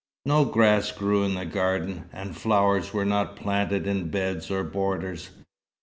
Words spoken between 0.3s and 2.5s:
grass grew in the garden, and the